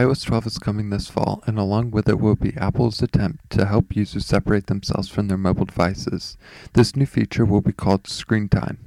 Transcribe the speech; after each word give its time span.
iOS 0.00 0.24
12 0.24 0.46
is 0.46 0.58
coming 0.58 0.88
this 0.88 1.10
fall, 1.10 1.42
and 1.46 1.58
along 1.58 1.90
with 1.90 2.08
it 2.08 2.18
will 2.18 2.34
be 2.34 2.56
Apple's 2.56 3.02
attempt 3.02 3.50
to 3.50 3.66
help 3.66 3.94
users 3.94 4.24
separate 4.24 4.66
themselves 4.66 5.10
from 5.10 5.28
their 5.28 5.36
mobile 5.36 5.66
devices. 5.66 6.38
This 6.72 6.96
new 6.96 7.04
feature 7.04 7.44
will 7.44 7.60
be 7.60 7.74
called 7.74 8.06
Screen 8.06 8.48
Time. 8.48 8.78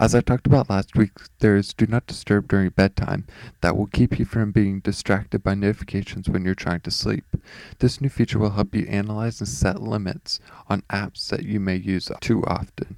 As 0.00 0.16
I 0.16 0.20
talked 0.20 0.48
about 0.48 0.68
last 0.68 0.96
week, 0.96 1.12
there 1.38 1.54
is 1.54 1.72
Do 1.72 1.86
Not 1.86 2.08
Disturb 2.08 2.48
during 2.48 2.70
bedtime 2.70 3.24
that 3.60 3.76
will 3.76 3.86
keep 3.86 4.18
you 4.18 4.24
from 4.24 4.50
being 4.50 4.80
distracted 4.80 5.44
by 5.44 5.54
notifications 5.54 6.28
when 6.28 6.44
you're 6.44 6.56
trying 6.56 6.80
to 6.80 6.90
sleep. 6.90 7.36
This 7.78 8.00
new 8.00 8.08
feature 8.08 8.40
will 8.40 8.50
help 8.50 8.74
you 8.74 8.84
analyze 8.88 9.38
and 9.40 9.48
set 9.48 9.80
limits 9.80 10.40
on 10.68 10.82
apps 10.90 11.28
that 11.28 11.44
you 11.44 11.60
may 11.60 11.76
use 11.76 12.10
too 12.20 12.42
often. 12.48 12.96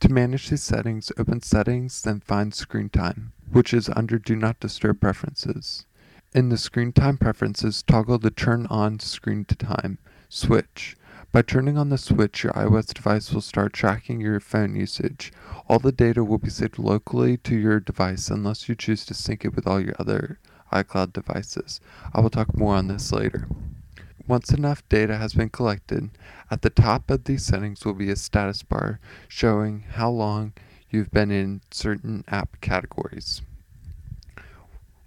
To 0.00 0.12
manage 0.12 0.50
these 0.50 0.64
settings, 0.64 1.10
open 1.16 1.40
Settings, 1.40 2.02
then 2.02 2.20
find 2.20 2.52
Screen 2.52 2.90
Time, 2.90 3.32
which 3.50 3.72
is 3.72 3.88
under 3.88 4.18
Do 4.18 4.36
Not 4.36 4.60
Disturb 4.60 5.00
Preferences. 5.00 5.86
In 6.38 6.50
the 6.50 6.56
Screen 6.56 6.92
Time 6.92 7.16
preferences, 7.16 7.82
toggle 7.82 8.16
the 8.16 8.30
Turn 8.30 8.68
On 8.70 9.00
Screen 9.00 9.44
Time 9.44 9.98
switch. 10.28 10.96
By 11.32 11.42
turning 11.42 11.76
on 11.76 11.88
the 11.88 11.98
switch, 11.98 12.44
your 12.44 12.52
iOS 12.52 12.94
device 12.94 13.32
will 13.32 13.40
start 13.40 13.72
tracking 13.72 14.20
your 14.20 14.38
phone 14.38 14.76
usage. 14.76 15.32
All 15.68 15.80
the 15.80 15.90
data 15.90 16.22
will 16.22 16.38
be 16.38 16.48
saved 16.48 16.78
locally 16.78 17.38
to 17.38 17.56
your 17.56 17.80
device 17.80 18.30
unless 18.30 18.68
you 18.68 18.76
choose 18.76 19.04
to 19.06 19.14
sync 19.14 19.44
it 19.44 19.56
with 19.56 19.66
all 19.66 19.80
your 19.80 19.96
other 19.98 20.38
iCloud 20.72 21.12
devices. 21.12 21.80
I 22.14 22.20
will 22.20 22.30
talk 22.30 22.56
more 22.56 22.76
on 22.76 22.86
this 22.86 23.10
later. 23.10 23.48
Once 24.28 24.52
enough 24.52 24.88
data 24.88 25.16
has 25.16 25.34
been 25.34 25.48
collected, 25.48 26.08
at 26.52 26.62
the 26.62 26.70
top 26.70 27.10
of 27.10 27.24
these 27.24 27.44
settings 27.44 27.84
will 27.84 27.94
be 27.94 28.10
a 28.10 28.14
status 28.16 28.62
bar 28.62 29.00
showing 29.26 29.86
how 29.94 30.08
long 30.08 30.52
you've 30.88 31.10
been 31.10 31.32
in 31.32 31.62
certain 31.72 32.22
app 32.28 32.60
categories. 32.60 33.42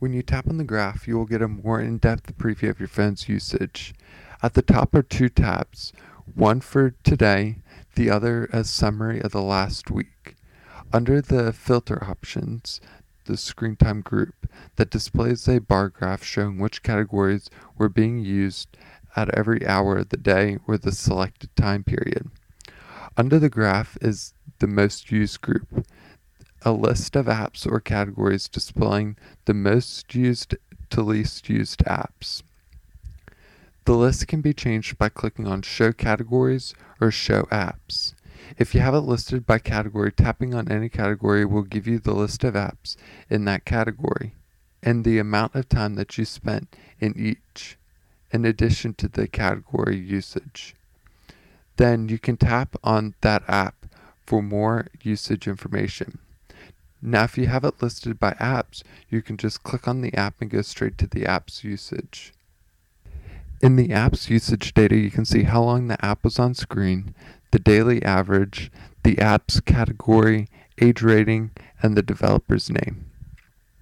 When 0.00 0.14
you 0.14 0.22
tap 0.22 0.48
on 0.48 0.56
the 0.56 0.64
graph, 0.64 1.06
you 1.06 1.18
will 1.18 1.26
get 1.26 1.42
a 1.42 1.46
more 1.46 1.78
in-depth 1.78 2.38
preview 2.38 2.70
of 2.70 2.80
your 2.80 2.88
phone's 2.88 3.28
usage. 3.28 3.94
At 4.42 4.54
the 4.54 4.62
top 4.62 4.94
are 4.94 5.02
two 5.02 5.28
tabs, 5.28 5.92
one 6.34 6.62
for 6.62 6.94
today, 7.04 7.58
the 7.96 8.08
other 8.08 8.46
a 8.50 8.64
summary 8.64 9.20
of 9.20 9.32
the 9.32 9.42
last 9.42 9.90
week. 9.90 10.36
Under 10.90 11.20
the 11.20 11.52
filter 11.52 12.02
options, 12.02 12.80
the 13.26 13.36
screen 13.36 13.76
time 13.76 14.00
group 14.00 14.50
that 14.76 14.88
displays 14.88 15.46
a 15.46 15.60
bar 15.60 15.90
graph 15.90 16.24
showing 16.24 16.58
which 16.58 16.82
categories 16.82 17.50
were 17.76 17.90
being 17.90 18.20
used 18.20 18.74
at 19.16 19.28
every 19.34 19.66
hour 19.66 19.98
of 19.98 20.08
the 20.08 20.16
day 20.16 20.56
or 20.66 20.78
the 20.78 20.92
selected 20.92 21.54
time 21.56 21.84
period. 21.84 22.30
Under 23.18 23.38
the 23.38 23.50
graph 23.50 23.98
is 24.00 24.32
the 24.60 24.66
most 24.66 25.12
used 25.12 25.42
group 25.42 25.84
a 26.62 26.72
list 26.72 27.16
of 27.16 27.26
apps 27.26 27.66
or 27.66 27.80
categories 27.80 28.48
displaying 28.48 29.16
the 29.46 29.54
most 29.54 30.14
used 30.14 30.54
to 30.90 31.02
least 31.02 31.48
used 31.48 31.80
apps. 31.84 32.42
The 33.84 33.94
list 33.94 34.28
can 34.28 34.40
be 34.40 34.52
changed 34.52 34.98
by 34.98 35.08
clicking 35.08 35.46
on 35.46 35.62
Show 35.62 35.92
Categories 35.92 36.74
or 37.00 37.10
Show 37.10 37.42
Apps. 37.50 38.14
If 38.58 38.74
you 38.74 38.80
have 38.80 38.94
it 38.94 39.00
listed 39.00 39.46
by 39.46 39.58
category, 39.58 40.12
tapping 40.12 40.54
on 40.54 40.70
any 40.70 40.88
category 40.88 41.44
will 41.44 41.62
give 41.62 41.86
you 41.86 41.98
the 41.98 42.14
list 42.14 42.44
of 42.44 42.54
apps 42.54 42.96
in 43.28 43.44
that 43.46 43.64
category 43.64 44.34
and 44.82 45.04
the 45.04 45.18
amount 45.18 45.54
of 45.54 45.68
time 45.68 45.94
that 45.94 46.16
you 46.18 46.24
spent 46.24 46.76
in 46.98 47.14
each, 47.16 47.78
in 48.32 48.44
addition 48.44 48.94
to 48.94 49.08
the 49.08 49.26
category 49.26 49.96
usage. 49.96 50.74
Then 51.76 52.08
you 52.08 52.18
can 52.18 52.36
tap 52.36 52.76
on 52.82 53.14
that 53.20 53.42
app 53.48 53.86
for 54.26 54.42
more 54.42 54.88
usage 55.02 55.48
information. 55.48 56.18
Now, 57.02 57.24
if 57.24 57.38
you 57.38 57.46
have 57.46 57.64
it 57.64 57.82
listed 57.82 58.18
by 58.18 58.32
apps, 58.34 58.82
you 59.08 59.22
can 59.22 59.36
just 59.38 59.62
click 59.62 59.88
on 59.88 60.02
the 60.02 60.14
app 60.14 60.34
and 60.40 60.50
go 60.50 60.60
straight 60.60 60.98
to 60.98 61.06
the 61.06 61.24
app's 61.24 61.64
usage. 61.64 62.34
In 63.62 63.76
the 63.76 63.92
app's 63.92 64.28
usage 64.28 64.74
data, 64.74 64.96
you 64.96 65.10
can 65.10 65.24
see 65.24 65.44
how 65.44 65.62
long 65.62 65.88
the 65.88 66.02
app 66.04 66.24
was 66.24 66.38
on 66.38 66.54
screen, 66.54 67.14
the 67.52 67.58
daily 67.58 68.02
average, 68.02 68.70
the 69.02 69.18
app's 69.18 69.60
category, 69.60 70.48
age 70.80 71.02
rating, 71.02 71.50
and 71.82 71.96
the 71.96 72.02
developer's 72.02 72.70
name. 72.70 73.06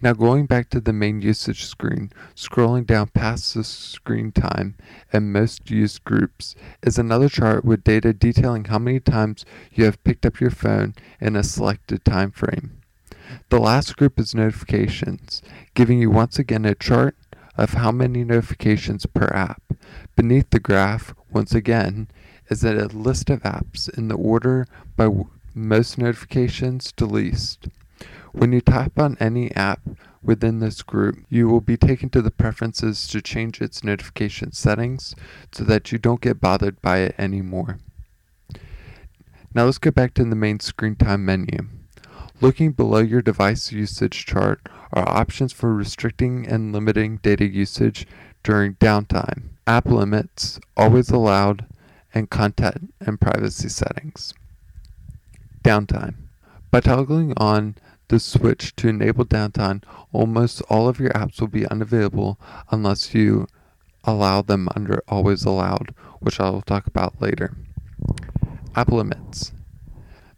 Now 0.00 0.12
going 0.12 0.46
back 0.46 0.70
to 0.70 0.80
the 0.80 0.92
main 0.92 1.20
usage 1.20 1.66
screen, 1.66 2.12
scrolling 2.34 2.86
down 2.86 3.08
past 3.08 3.54
the 3.54 3.64
screen 3.64 4.32
time 4.32 4.76
and 5.12 5.32
most 5.32 5.68
used 5.68 6.04
groups 6.04 6.54
is 6.82 6.96
another 6.96 7.28
chart 7.28 7.64
with 7.64 7.84
data 7.84 8.12
detailing 8.12 8.66
how 8.66 8.78
many 8.78 9.00
times 9.00 9.44
you 9.72 9.84
have 9.84 10.02
picked 10.04 10.24
up 10.24 10.40
your 10.40 10.50
phone 10.50 10.94
in 11.20 11.36
a 11.36 11.42
selected 11.42 12.04
time 12.04 12.30
frame. 12.30 12.79
The 13.48 13.60
last 13.60 13.96
group 13.96 14.18
is 14.18 14.34
notifications, 14.34 15.42
giving 15.74 15.98
you 15.98 16.10
once 16.10 16.38
again 16.38 16.64
a 16.64 16.74
chart 16.74 17.16
of 17.56 17.74
how 17.74 17.92
many 17.92 18.24
notifications 18.24 19.06
per 19.06 19.26
app. 19.26 19.62
Beneath 20.16 20.50
the 20.50 20.60
graph, 20.60 21.14
once 21.30 21.54
again, 21.54 22.08
is 22.48 22.64
a 22.64 22.86
list 22.88 23.30
of 23.30 23.42
apps 23.42 23.88
in 23.96 24.08
the 24.08 24.16
order 24.16 24.66
by 24.96 25.08
most 25.54 25.98
notifications 25.98 26.92
to 26.92 27.06
least. 27.06 27.68
When 28.32 28.52
you 28.52 28.60
tap 28.60 28.98
on 28.98 29.16
any 29.18 29.54
app 29.54 29.80
within 30.22 30.60
this 30.60 30.82
group, 30.82 31.24
you 31.28 31.48
will 31.48 31.60
be 31.60 31.76
taken 31.76 32.10
to 32.10 32.22
the 32.22 32.30
preferences 32.30 33.06
to 33.08 33.20
change 33.20 33.60
its 33.60 33.82
notification 33.82 34.52
settings 34.52 35.14
so 35.52 35.64
that 35.64 35.90
you 35.90 35.98
don't 35.98 36.20
get 36.20 36.40
bothered 36.40 36.80
by 36.80 36.98
it 36.98 37.14
anymore. 37.18 37.78
Now 39.52 39.64
let's 39.64 39.78
go 39.78 39.90
back 39.90 40.14
to 40.14 40.24
the 40.24 40.36
main 40.36 40.60
screen 40.60 40.94
time 40.94 41.24
menu. 41.24 41.68
Looking 42.42 42.72
below 42.72 43.00
your 43.00 43.20
device 43.20 43.70
usage 43.70 44.24
chart 44.24 44.66
are 44.94 45.06
options 45.06 45.52
for 45.52 45.74
restricting 45.74 46.46
and 46.46 46.72
limiting 46.72 47.18
data 47.18 47.46
usage 47.46 48.06
during 48.42 48.76
downtime, 48.76 49.50
app 49.66 49.84
limits, 49.84 50.58
always 50.74 51.10
allowed, 51.10 51.66
and 52.14 52.30
content 52.30 52.94
and 52.98 53.20
privacy 53.20 53.68
settings. 53.68 54.32
Downtime. 55.62 56.14
By 56.70 56.80
toggling 56.80 57.34
on 57.36 57.74
the 58.08 58.18
switch 58.18 58.74
to 58.76 58.88
enable 58.88 59.26
downtime, 59.26 59.82
almost 60.10 60.62
all 60.70 60.88
of 60.88 60.98
your 60.98 61.10
apps 61.10 61.40
will 61.40 61.48
be 61.48 61.66
unavailable 61.66 62.40
unless 62.70 63.14
you 63.14 63.48
allow 64.04 64.40
them 64.40 64.66
under 64.74 65.02
always 65.08 65.44
allowed, 65.44 65.94
which 66.20 66.40
I 66.40 66.48
will 66.48 66.62
talk 66.62 66.86
about 66.86 67.20
later. 67.20 67.54
App 68.74 68.90
limits. 68.90 69.52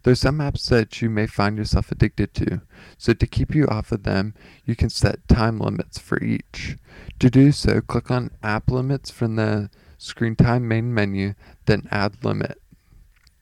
There's 0.03 0.19
some 0.19 0.39
apps 0.39 0.67
that 0.69 1.01
you 1.01 1.09
may 1.09 1.27
find 1.27 1.57
yourself 1.57 1.89
addicted 1.89 2.33
to, 2.35 2.61
so 2.97 3.13
to 3.13 3.25
keep 3.25 3.55
you 3.55 3.65
off 3.67 3.93
of 3.93 4.03
them, 4.03 4.33
you 4.65 4.75
can 4.75 4.89
set 4.89 5.27
time 5.29 5.59
limits 5.59 5.97
for 5.97 6.21
each. 6.21 6.77
To 7.19 7.29
do 7.29 7.53
so, 7.53 7.79
click 7.79 8.11
on 8.11 8.31
App 8.43 8.69
Limits 8.69 9.09
from 9.11 9.37
the 9.37 9.69
Screen 9.97 10.35
Time 10.35 10.67
main 10.67 10.93
menu, 10.93 11.35
then 11.65 11.87
Add 11.89 12.23
Limit. 12.23 12.61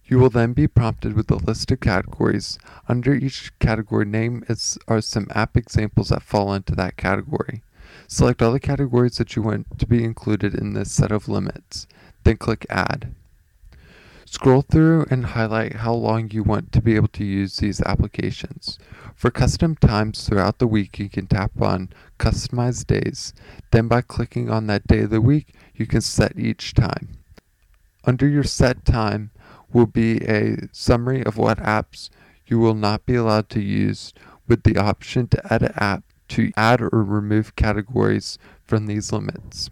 You 0.05 0.19
will 0.19 0.29
then 0.29 0.53
be 0.53 0.67
prompted 0.67 1.13
with 1.13 1.31
a 1.31 1.35
list 1.35 1.71
of 1.71 1.79
categories. 1.79 2.59
Under 2.87 3.15
each 3.15 3.57
category 3.57 4.05
name 4.05 4.43
is, 4.47 4.77
are 4.87 5.01
some 5.01 5.27
app 5.33 5.57
examples 5.57 6.09
that 6.09 6.21
fall 6.21 6.53
into 6.53 6.75
that 6.75 6.97
category. 6.97 7.63
Select 8.07 8.41
all 8.41 8.51
the 8.51 8.59
categories 8.59 9.17
that 9.17 9.35
you 9.35 9.41
want 9.41 9.79
to 9.79 9.87
be 9.87 10.03
included 10.03 10.53
in 10.53 10.73
this 10.73 10.91
set 10.91 11.11
of 11.11 11.27
limits, 11.27 11.87
then 12.23 12.37
click 12.37 12.67
Add. 12.69 13.15
Scroll 14.31 14.61
through 14.61 15.07
and 15.09 15.25
highlight 15.25 15.73
how 15.73 15.93
long 15.93 16.31
you 16.31 16.41
want 16.41 16.71
to 16.71 16.81
be 16.81 16.95
able 16.95 17.09
to 17.09 17.25
use 17.25 17.57
these 17.57 17.81
applications. 17.81 18.79
For 19.13 19.29
custom 19.29 19.75
times 19.75 20.23
throughout 20.23 20.57
the 20.57 20.67
week, 20.67 20.97
you 20.99 21.09
can 21.09 21.27
tap 21.27 21.61
on 21.61 21.89
Customize 22.17 22.87
Days. 22.87 23.33
Then 23.71 23.89
by 23.89 23.99
clicking 23.99 24.49
on 24.49 24.67
that 24.67 24.87
day 24.87 25.01
of 25.01 25.09
the 25.09 25.19
week, 25.19 25.53
you 25.75 25.85
can 25.85 25.99
set 25.99 26.39
each 26.39 26.73
time. 26.73 27.17
Under 28.05 28.25
your 28.25 28.45
set 28.45 28.85
time 28.85 29.31
will 29.73 29.85
be 29.85 30.19
a 30.23 30.69
summary 30.71 31.25
of 31.25 31.35
what 31.35 31.57
apps 31.57 32.09
you 32.47 32.57
will 32.57 32.73
not 32.73 33.05
be 33.05 33.15
allowed 33.15 33.49
to 33.49 33.61
use 33.61 34.13
with 34.47 34.63
the 34.63 34.77
option 34.77 35.27
to 35.27 35.53
edit 35.53 35.73
app 35.75 36.05
to 36.29 36.53
add 36.55 36.79
or 36.81 37.03
remove 37.03 37.57
categories 37.57 38.37
from 38.63 38.85
these 38.85 39.11
limits. 39.11 39.69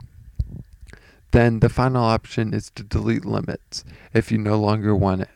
Then 1.32 1.60
the 1.60 1.70
final 1.70 2.04
option 2.04 2.54
is 2.54 2.72
to 2.72 2.84
delete 2.84 3.26
limits 3.26 3.84
if 4.14 4.32
you 4.32 4.38
no 4.38 4.60
longer 4.60 4.96
want 4.96 5.22
it. 5.22 5.30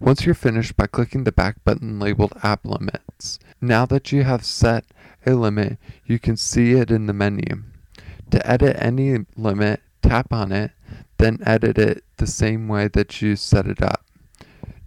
Once 0.00 0.24
you're 0.24 0.34
finished 0.34 0.76
by 0.76 0.86
clicking 0.86 1.24
the 1.24 1.30
back 1.32 1.62
button 1.64 2.00
labeled 2.00 2.32
App 2.42 2.64
Limits, 2.64 3.38
now 3.60 3.86
that 3.86 4.10
you 4.10 4.24
have 4.24 4.44
set 4.44 4.84
a 5.24 5.34
limit, 5.34 5.78
you 6.04 6.18
can 6.18 6.36
see 6.36 6.72
it 6.72 6.90
in 6.90 7.06
the 7.06 7.12
menu. 7.12 7.62
To 8.30 8.44
edit 8.44 8.76
any 8.80 9.18
limit, 9.36 9.80
tap 10.02 10.32
on 10.32 10.50
it, 10.50 10.72
then 11.18 11.38
edit 11.46 11.78
it 11.78 12.02
the 12.16 12.26
same 12.26 12.66
way 12.66 12.88
that 12.88 13.22
you 13.22 13.36
set 13.36 13.66
it 13.66 13.80
up. 13.80 14.04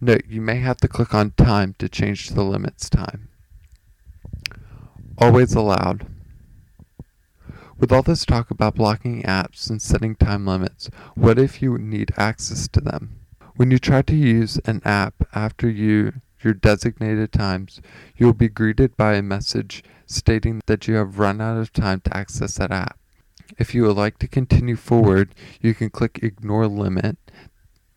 Note, 0.02 0.26
you 0.28 0.42
may 0.42 0.58
have 0.58 0.78
to 0.78 0.88
click 0.88 1.14
on 1.14 1.32
Time 1.32 1.76
to 1.80 1.88
change 1.88 2.32
the 2.32 2.44
limits 2.44 2.90
time. 2.90 3.30
Always 5.18 5.54
allowed. 5.54 6.06
With 7.78 7.92
all 7.92 8.04
this 8.04 8.26
talk 8.26 8.52
about 8.52 8.76
blocking 8.76 9.24
apps 9.24 9.70
and 9.70 9.82
setting 9.82 10.16
time 10.16 10.46
limits, 10.46 10.90
what 11.14 11.38
if 11.38 11.62
you 11.62 11.78
need 11.78 12.14
access 12.16 12.70
to 12.70 12.80
them? 12.80 13.20
When 13.58 13.70
you 13.70 13.80
try 13.80 14.02
to 14.02 14.16
use 14.16 14.58
an 14.66 14.82
app 14.86 15.28
after 15.34 15.70
you 15.70 16.14
your 16.42 16.54
designated 16.54 17.34
times, 17.34 17.82
you 18.16 18.28
will 18.28 18.34
be 18.34 18.48
greeted 18.48 18.96
by 18.96 19.16
a 19.16 19.22
message 19.22 19.84
stating 20.06 20.62
that 20.68 20.88
you 20.88 20.96
have 20.96 21.20
run 21.20 21.42
out 21.42 21.58
of 21.58 21.74
time 21.74 22.00
to 22.02 22.16
access 22.16 22.58
that 22.58 22.72
app. 22.72 22.98
If 23.58 23.76
you 23.76 23.84
would 23.84 23.98
like 23.98 24.20
to 24.20 24.28
continue 24.28 24.76
forward, 24.76 25.36
you 25.60 25.74
can 25.74 25.90
click 25.90 26.20
Ignore 26.22 26.68
Limit, 26.68 27.18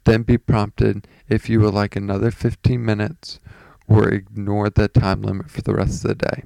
then 0.05 0.23
be 0.23 0.39
prompted 0.39 1.07
if 1.29 1.49
you 1.49 1.61
would 1.61 1.75
like 1.75 1.95
another 1.95 2.31
15 2.31 2.85
minutes 2.85 3.39
or 3.87 4.09
ignore 4.09 4.71
the 4.71 4.89
time 4.89 5.23
limit 5.23 5.51
for 5.51 5.63
the 5.63 5.75
rest 5.75 6.05
of 6.05 6.09
the 6.09 6.27
day. 6.27 6.43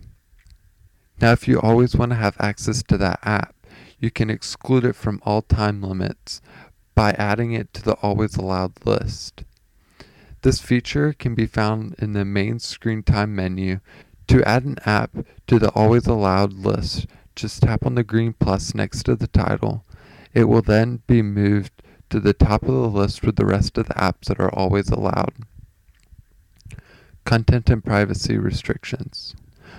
Now, 1.22 1.30
if 1.30 1.46
you 1.46 1.60
always 1.60 1.94
want 1.94 2.10
to 2.10 2.16
have 2.16 2.36
access 2.40 2.82
to 2.82 2.98
that 2.98 3.20
app, 3.22 3.54
you 4.00 4.10
can 4.10 4.28
exclude 4.28 4.84
it 4.84 4.96
from 4.96 5.22
all 5.24 5.40
time 5.40 5.80
limits 5.80 6.42
by 6.96 7.12
adding 7.12 7.52
it 7.52 7.72
to 7.74 7.82
the 7.82 7.94
always 8.02 8.34
allowed 8.36 8.84
list. 8.84 9.44
This 10.42 10.58
feature 10.58 11.12
can 11.12 11.36
be 11.36 11.46
found 11.46 11.94
in 12.00 12.12
the 12.12 12.24
main 12.24 12.58
screen 12.58 13.04
time 13.04 13.36
menu. 13.36 13.78
To 14.26 14.42
add 14.42 14.64
an 14.64 14.78
app 14.84 15.12
to 15.46 15.60
the 15.60 15.70
always 15.70 16.08
allowed 16.08 16.54
list, 16.54 17.06
just 17.36 17.62
tap 17.62 17.86
on 17.86 17.94
the 17.94 18.02
green 18.02 18.32
plus 18.32 18.74
next 18.74 19.04
to 19.04 19.14
the 19.14 19.28
title. 19.28 19.84
It 20.34 20.44
will 20.44 20.62
then 20.62 21.02
be 21.06 21.22
moved 21.22 21.84
to 22.10 22.19
the 22.19 22.32
top 22.32 22.62
of 22.62 22.74
the 22.74 22.88
list 22.88 23.22
with 23.22 23.36
the 23.36 23.46
rest 23.46 23.78
of 23.78 23.86
the 23.86 23.94
apps 23.94 24.24
that 24.26 24.40
are 24.40 24.52
always 24.52 24.90
allowed. 24.90 25.34
Content 27.24 27.70
and 27.70 27.84
privacy 27.84 28.38
restrictions. 28.38 29.36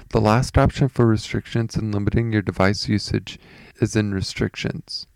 The 0.09 0.21
last 0.21 0.57
option 0.57 0.89
for 0.89 1.05
restrictions 1.05 1.75
and 1.75 1.93
limiting 1.93 2.31
your 2.31 2.41
device 2.41 2.87
usage 2.87 3.39
is 3.81 3.95
in 3.95 4.13
restrictions. 4.13 5.07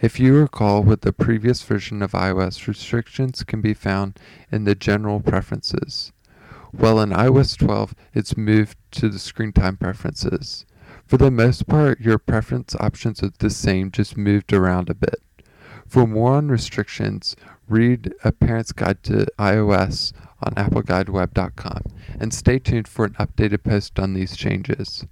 If 0.00 0.18
you 0.18 0.34
recall 0.34 0.82
with 0.82 1.02
the 1.02 1.12
previous 1.12 1.62
version 1.62 2.02
of 2.02 2.12
iOS, 2.12 2.66
restrictions 2.66 3.44
can 3.44 3.60
be 3.60 3.72
found 3.72 4.18
in 4.50 4.64
the 4.64 4.74
general 4.74 5.20
preferences. 5.20 6.12
Well, 6.72 7.00
in 7.00 7.10
iOS 7.10 7.56
12, 7.56 7.94
it's 8.12 8.36
moved 8.36 8.76
to 8.92 9.08
the 9.08 9.20
screen 9.20 9.52
time 9.52 9.76
preferences. 9.76 10.66
For 11.06 11.18
the 11.18 11.30
most 11.30 11.68
part, 11.68 12.00
your 12.00 12.18
preference 12.18 12.74
options 12.80 13.22
are 13.22 13.30
the 13.38 13.50
same, 13.50 13.90
just 13.90 14.16
moved 14.16 14.52
around 14.52 14.90
a 14.90 14.94
bit. 14.94 15.22
For 15.86 16.06
more 16.06 16.32
on 16.32 16.48
restrictions, 16.48 17.36
read 17.68 18.14
A 18.24 18.32
Parent's 18.32 18.72
Guide 18.72 19.02
to 19.04 19.26
iOS 19.38 20.12
on 20.42 20.54
appleguideweb.com 20.54 21.82
and 22.18 22.34
stay 22.34 22.58
tuned 22.58 22.88
for 22.88 23.04
an 23.04 23.14
updated 23.14 23.62
post 23.62 23.98
on 23.98 24.14
these 24.14 24.36
changes. 24.36 25.06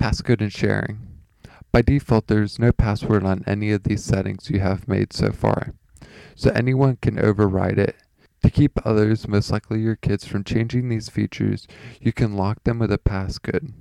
Passcode 0.00 0.40
and 0.40 0.52
sharing. 0.52 1.08
By 1.70 1.82
default, 1.82 2.28
there 2.28 2.42
is 2.42 2.58
no 2.58 2.72
password 2.72 3.24
on 3.24 3.44
any 3.46 3.72
of 3.72 3.82
these 3.82 4.02
settings 4.02 4.50
you 4.50 4.60
have 4.60 4.88
made 4.88 5.12
so 5.12 5.32
far, 5.32 5.74
so 6.34 6.50
anyone 6.50 6.96
can 7.02 7.18
override 7.18 7.78
it. 7.78 7.96
To 8.42 8.50
keep 8.50 8.84
others, 8.86 9.28
most 9.28 9.50
likely 9.50 9.80
your 9.80 9.96
kids, 9.96 10.24
from 10.24 10.44
changing 10.44 10.88
these 10.88 11.08
features, 11.08 11.66
you 12.00 12.12
can 12.12 12.36
lock 12.36 12.64
them 12.64 12.78
with 12.78 12.92
a 12.92 12.98
passcode. 12.98 13.72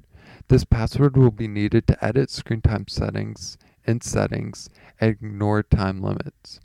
This 0.50 0.64
password 0.64 1.16
will 1.16 1.32
be 1.32 1.48
needed 1.48 1.88
to 1.88 2.06
edit 2.06 2.30
screen 2.30 2.62
time 2.62 2.88
settings 2.88 3.58
in 3.86 4.02
settings 4.02 4.70
and 5.00 5.12
ignore 5.12 5.64
time 5.64 6.02
limits. 6.02 6.60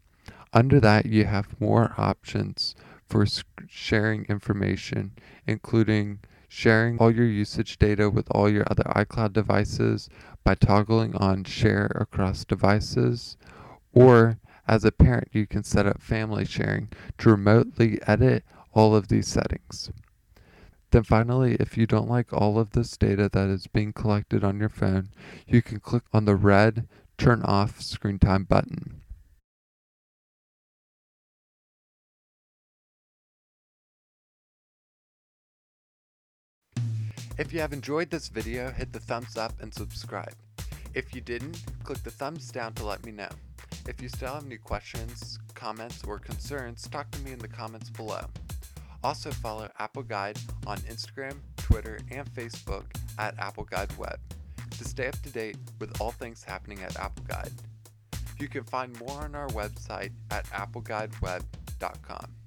Under 0.53 0.81
that, 0.81 1.07
you 1.07 1.25
have 1.27 1.61
more 1.61 1.95
options 1.97 2.75
for 3.13 3.27
sharing 3.69 4.25
information, 4.25 5.13
including 5.47 6.19
sharing 6.49 6.97
all 6.97 7.15
your 7.15 7.27
usage 7.27 7.79
data 7.79 8.09
with 8.09 8.27
all 8.31 8.49
your 8.49 8.65
other 8.71 8.85
iCloud 8.85 9.35
devices 9.35 10.09
by 10.45 10.55
toggling 10.55 11.15
on 11.17 11.45
share 11.45 11.93
across 12.01 12.47
devices, 12.47 13.37
or 13.93 14.39
as 14.67 14.87
a 14.87 14.91
parent, 14.91 15.29
you 15.31 15.47
can 15.47 15.63
set 15.63 15.87
up 15.87 16.01
family 16.01 16.47
sharing 16.47 16.89
to 17.19 17.29
remotely 17.29 18.01
edit 18.07 18.45
all 18.73 18.97
of 18.97 19.09
these 19.09 19.29
settings. 19.29 19.91
Then 20.91 21.03
finally, 21.03 21.57
if 21.61 21.77
you 21.77 21.87
don't 21.87 22.09
like 22.09 22.33
all 22.33 22.59
of 22.59 22.71
this 22.71 22.97
data 22.97 23.29
that 23.31 23.49
is 23.51 23.67
being 23.67 23.93
collected 23.93 24.43
on 24.43 24.59
your 24.59 24.71
phone, 24.71 25.11
you 25.47 25.61
can 25.61 25.81
click 25.81 26.05
on 26.15 26.25
the 26.25 26.37
red 26.37 26.89
turn 27.19 27.43
off 27.43 27.83
screen 27.83 28.19
time 28.19 28.45
button. 28.45 29.02
If 37.43 37.53
you 37.53 37.59
have 37.59 37.73
enjoyed 37.73 38.09
this 38.09 38.29
video, 38.29 38.71
hit 38.71 38.93
the 38.93 39.01
thumbs 39.01 39.37
up 39.37 39.53
and 39.61 39.75
subscribe. 39.75 40.37
If 40.95 41.13
you 41.13 41.21
didn't, 41.21 41.61
click 41.83 42.01
the 42.05 42.11
thumbs 42.13 42.53
down 42.53 42.73
to 42.75 42.87
let 42.87 43.05
me 43.05 43.11
know. 43.11 43.31
If 43.89 44.01
you 44.01 44.09
still 44.09 44.35
have 44.35 44.47
any 44.47 44.59
questions, 44.59 45.41
comments, 45.53 46.05
or 46.05 46.21
concerns, 46.21 46.87
talk 46.87 47.11
to 47.11 47.19
me 47.23 47.33
in 47.33 47.41
the 47.41 47.49
comments 47.49 47.91
below. 47.91 48.27
Also 49.03 49.33
follow 49.33 49.69
Apple 49.81 50.05
Guide 50.05 50.39
on 50.69 50.79
Instagram, 50.83 51.35
Twitter, 51.57 51.99
and 52.13 52.33
Facebook 52.33 52.85
at 53.19 53.37
Apple 53.41 53.65
Guide 53.65 53.91
Web 53.99 54.21
to 54.79 54.85
stay 54.85 55.09
up 55.09 55.21
to 55.23 55.31
date 55.31 55.57
with 55.81 56.01
all 56.01 56.13
things 56.13 56.45
happening 56.45 56.81
at 56.83 56.97
Apple 56.97 57.25
Guide. 57.27 57.51
You 58.39 58.47
can 58.47 58.63
find 58.63 58.97
more 59.01 59.21
on 59.21 59.35
our 59.35 59.49
website 59.49 60.13
at 60.31 60.47
appleguideweb.com. 60.51 62.42